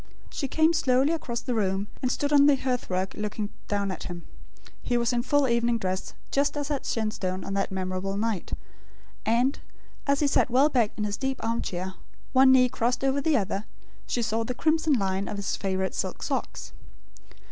[0.31, 4.05] She came slowly across the room, and stood on the hearth rug looking down at
[4.05, 4.23] him.
[4.81, 8.53] He was in full evening dress; just as at Shenstone on that memorable night;
[9.27, 9.59] and,
[10.07, 11.93] as he sat well back in his deep arm chair,
[12.33, 13.65] one knee crossed over the other,
[14.07, 16.73] she saw the crimson line of his favourite silk socks.